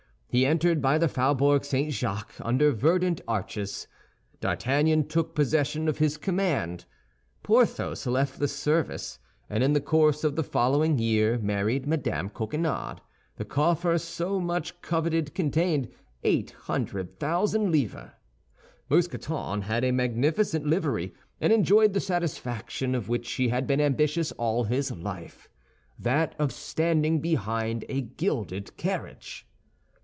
[0.33, 1.91] He entered by the Faubourg St.
[1.91, 3.89] Jacques, under verdant arches.
[4.39, 6.85] D'Artagnan took possession of his command.
[7.43, 9.19] Porthos left the service,
[9.49, 12.29] and in the course of the following year married Mme.
[12.29, 13.01] Coquenard;
[13.35, 15.89] the coffer so much coveted contained
[16.23, 18.11] eight hundred thousand livres.
[18.87, 24.31] Mousqueton had a magnificent livery, and enjoyed the satisfaction of which he had been ambitious
[24.37, 29.45] all his life—that of standing behind a gilded carriage.